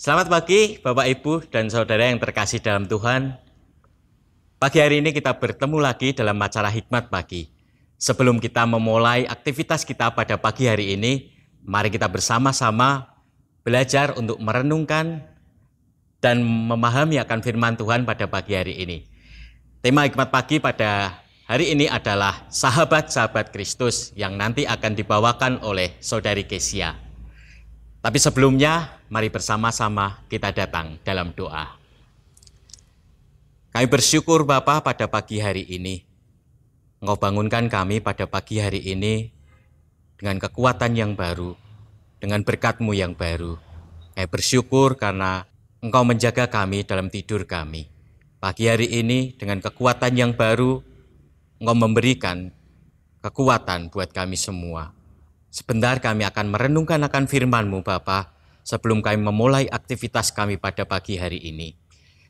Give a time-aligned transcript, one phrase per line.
[0.00, 3.36] Selamat pagi Bapak Ibu dan Saudara yang terkasih dalam Tuhan.
[4.56, 7.52] Pagi hari ini kita bertemu lagi dalam acara Hikmat Pagi.
[8.00, 11.36] Sebelum kita memulai aktivitas kita pada pagi hari ini,
[11.68, 13.12] mari kita bersama-sama
[13.60, 15.20] belajar untuk merenungkan
[16.24, 19.04] dan memahami akan firman Tuhan pada pagi hari ini.
[19.84, 26.48] Tema Hikmat Pagi pada hari ini adalah sahabat-sahabat Kristus yang nanti akan dibawakan oleh Saudari
[26.48, 27.09] Kesia.
[28.00, 31.76] Tapi sebelumnya, mari bersama-sama kita datang dalam doa.
[33.76, 36.00] Kami bersyukur Bapa pada pagi hari ini.
[37.04, 39.28] Engkau bangunkan kami pada pagi hari ini
[40.16, 41.52] dengan kekuatan yang baru,
[42.16, 43.60] dengan berkat-Mu yang baru.
[44.16, 45.44] Kami bersyukur karena
[45.84, 47.84] Engkau menjaga kami dalam tidur kami.
[48.40, 50.80] Pagi hari ini dengan kekuatan yang baru,
[51.60, 52.48] Engkau memberikan
[53.20, 54.99] kekuatan buat kami semua.
[55.50, 58.30] Sebentar kami akan merenungkan akan firman-Mu Bapa
[58.62, 61.74] sebelum kami memulai aktivitas kami pada pagi hari ini.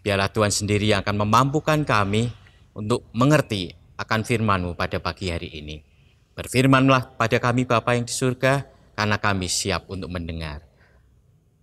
[0.00, 2.32] Biarlah Tuhan sendiri yang akan memampukan kami
[2.72, 5.84] untuk mengerti akan firman-Mu pada pagi hari ini.
[6.32, 8.64] Berfirmanlah pada kami Bapa yang di surga,
[8.96, 10.64] karena kami siap untuk mendengar.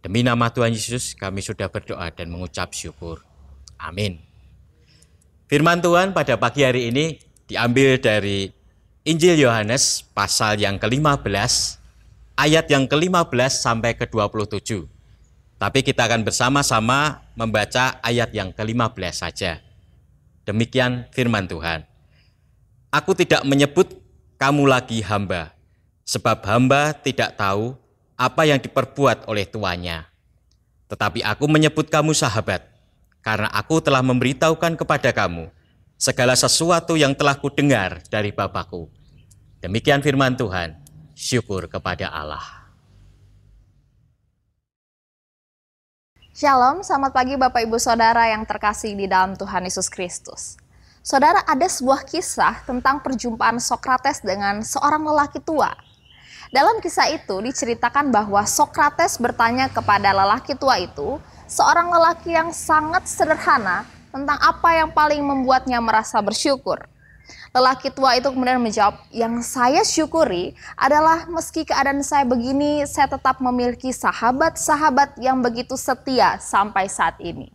[0.05, 3.25] Demi nama Tuhan Yesus kami sudah berdoa dan mengucap syukur.
[3.81, 4.21] Amin.
[5.49, 7.17] Firman Tuhan pada pagi hari ini
[7.49, 8.53] diambil dari
[9.09, 11.25] Injil Yohanes pasal yang ke-15
[12.37, 14.85] ayat yang ke-15 sampai ke-27.
[15.57, 19.65] Tapi kita akan bersama-sama membaca ayat yang ke-15 saja.
[20.45, 21.89] Demikian firman Tuhan.
[22.93, 23.97] Aku tidak menyebut
[24.37, 25.57] kamu lagi hamba,
[26.05, 27.73] sebab hamba tidak tahu
[28.13, 30.05] apa yang diperbuat oleh tuannya.
[30.85, 32.61] Tetapi aku menyebut kamu sahabat,
[33.25, 35.49] karena aku telah memberitahukan kepada kamu
[35.97, 38.98] segala sesuatu yang telah kudengar dari Bapakku.
[39.59, 40.71] Demikian firman Tuhan.
[41.19, 42.39] Syukur kepada Allah.
[46.31, 50.55] Shalom, selamat pagi Bapak Ibu Saudara yang terkasih di dalam Tuhan Yesus Kristus.
[51.03, 55.75] Saudara, ada sebuah kisah tentang perjumpaan Sokrates dengan seorang lelaki tua.
[56.55, 61.19] Dalam kisah itu diceritakan bahwa Sokrates bertanya kepada lelaki tua itu,
[61.51, 66.87] seorang lelaki yang sangat sederhana, tentang apa yang paling membuatnya merasa bersyukur.
[67.49, 73.41] Lelaki tua itu kemudian menjawab, yang saya syukuri adalah meski keadaan saya begini, saya tetap
[73.41, 77.49] memiliki sahabat-sahabat yang begitu setia sampai saat ini.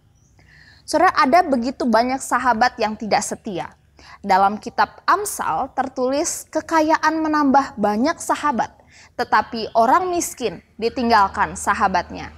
[0.83, 3.73] Saudara, ada begitu banyak sahabat yang tidak setia.
[4.21, 8.73] Dalam kitab Amsal tertulis kekayaan menambah banyak sahabat,
[9.17, 12.33] tetapi orang miskin ditinggalkan sahabatnya.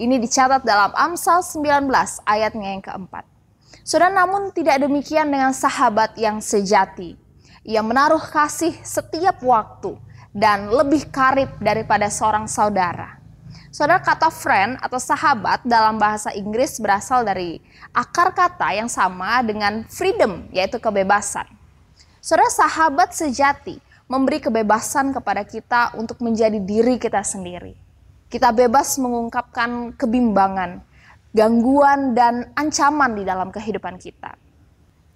[0.00, 1.90] Ini dicatat dalam Amsal 19
[2.24, 3.28] ayatnya yang keempat.
[3.80, 7.16] Saudara, namun tidak demikian dengan sahabat yang sejati.
[7.64, 9.96] Ia menaruh kasih setiap waktu
[10.32, 13.20] dan lebih karib daripada seorang saudara.
[13.70, 17.62] Saudara, kata friend atau sahabat dalam bahasa Inggris berasal dari
[17.94, 21.46] akar kata yang sama dengan freedom, yaitu kebebasan.
[22.18, 23.78] Saudara, sahabat sejati
[24.10, 27.78] memberi kebebasan kepada kita untuk menjadi diri kita sendiri.
[28.26, 30.82] Kita bebas mengungkapkan kebimbangan,
[31.30, 34.34] gangguan dan ancaman di dalam kehidupan kita.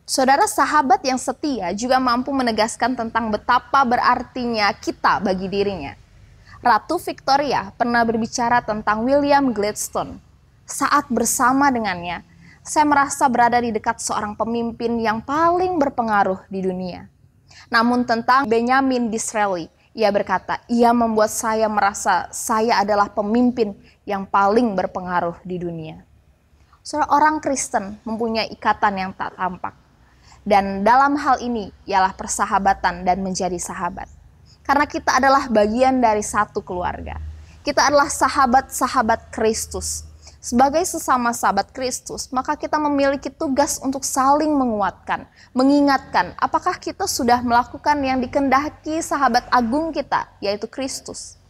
[0.05, 5.97] Saudara sahabat yang setia juga mampu menegaskan tentang betapa berartinya kita bagi dirinya.
[6.61, 10.21] Ratu Victoria pernah berbicara tentang William Gladstone.
[10.65, 12.25] Saat bersama dengannya,
[12.65, 17.05] saya merasa berada di dekat seorang pemimpin yang paling berpengaruh di dunia.
[17.69, 24.75] Namun tentang Benjamin Disraeli, ia berkata, ia membuat saya merasa saya adalah pemimpin yang paling
[24.75, 26.03] berpengaruh di dunia.
[26.83, 29.73] Seorang Kristen mempunyai ikatan yang tak tampak.
[30.45, 34.11] Dan dalam hal ini ialah persahabatan dan menjadi sahabat.
[34.61, 37.17] Karena kita adalah bagian dari satu keluarga.
[37.65, 40.05] Kita adalah sahabat-sahabat Kristus.
[40.45, 45.25] Sebagai sesama sahabat Kristus, maka kita memiliki tugas untuk saling menguatkan,
[45.57, 51.41] mengingatkan apakah kita sudah melakukan yang dikendaki sahabat agung kita, yaitu Kristus.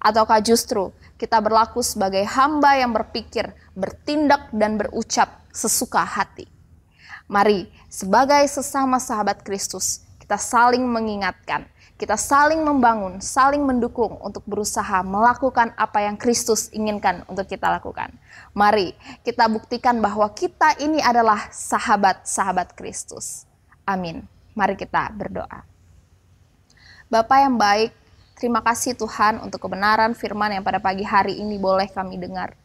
[0.00, 0.88] Ataukah justru
[1.20, 6.48] kita berlaku sebagai hamba yang berpikir, bertindak, dan berucap sesuka hati.
[7.28, 11.68] Mari, sebagai sesama sahabat Kristus, kita saling mengingatkan,
[12.00, 18.08] kita saling membangun, saling mendukung untuk berusaha melakukan apa yang Kristus inginkan untuk kita lakukan.
[18.56, 23.44] Mari kita buktikan bahwa kita ini adalah sahabat-sahabat Kristus.
[23.84, 24.24] Amin.
[24.56, 25.60] Mari kita berdoa.
[27.12, 27.92] Bapak yang baik,
[28.40, 32.56] terima kasih Tuhan untuk kebenaran firman yang pada pagi hari ini boleh kami dengar.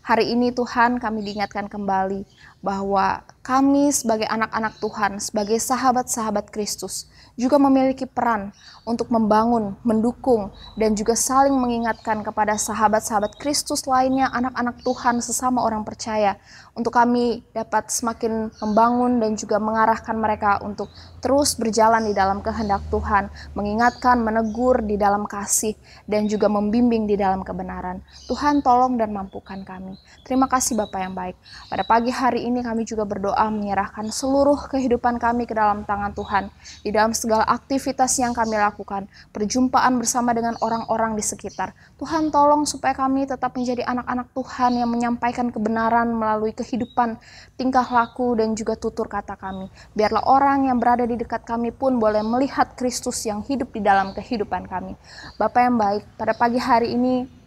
[0.00, 2.24] Hari ini Tuhan kami diingatkan kembali
[2.58, 7.08] bahwa kami sebagai anak-anak Tuhan, sebagai sahabat-sahabat Kristus,
[7.38, 8.50] juga memiliki peran
[8.82, 15.86] untuk membangun, mendukung, dan juga saling mengingatkan kepada sahabat-sahabat Kristus lainnya, anak-anak Tuhan sesama orang
[15.86, 16.34] percaya,
[16.74, 20.90] untuk kami dapat semakin membangun dan juga mengarahkan mereka untuk
[21.22, 25.78] terus berjalan di dalam kehendak Tuhan, mengingatkan, menegur di dalam kasih,
[26.10, 28.02] dan juga membimbing di dalam kebenaran.
[28.26, 29.94] Tuhan tolong dan mampukan kami.
[30.26, 31.38] Terima kasih Bapak yang baik.
[31.70, 36.48] Pada pagi hari ini kami juga berdoa menyerahkan seluruh kehidupan kami ke dalam tangan Tuhan,
[36.80, 41.76] di dalam segala aktivitas yang kami lakukan, perjumpaan bersama dengan orang-orang di sekitar.
[42.00, 47.20] Tuhan tolong supaya kami tetap menjadi anak-anak Tuhan yang menyampaikan kebenaran melalui kehidupan,
[47.60, 49.68] tingkah laku, dan juga tutur kata kami.
[49.92, 54.16] Biarlah orang yang berada di dekat kami pun boleh melihat Kristus yang hidup di dalam
[54.16, 54.96] kehidupan kami.
[55.36, 57.37] Bapak yang baik, pada pagi hari ini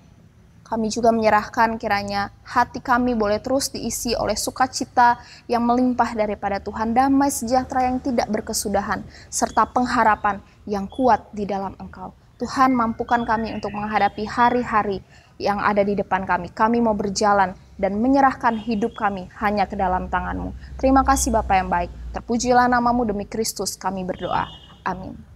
[0.72, 5.20] kami juga menyerahkan kiranya hati kami boleh terus diisi oleh sukacita
[5.52, 11.76] yang melimpah daripada Tuhan, damai sejahtera yang tidak berkesudahan, serta pengharapan yang kuat di dalam
[11.76, 12.16] Engkau.
[12.40, 15.04] Tuhan mampukan kami untuk menghadapi hari-hari
[15.36, 16.56] yang ada di depan kami.
[16.56, 20.56] Kami mau berjalan dan menyerahkan hidup kami hanya ke dalam tanganmu.
[20.80, 21.92] Terima kasih Bapak yang baik.
[22.16, 24.48] Terpujilah namamu demi Kristus kami berdoa.
[24.88, 25.31] Amin.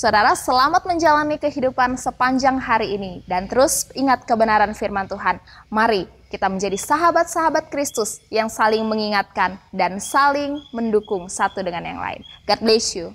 [0.00, 5.36] Saudara, selamat menjalani kehidupan sepanjang hari ini dan terus ingat kebenaran firman Tuhan.
[5.68, 12.24] Mari kita menjadi sahabat-sahabat Kristus yang saling mengingatkan dan saling mendukung satu dengan yang lain.
[12.48, 13.12] God bless you.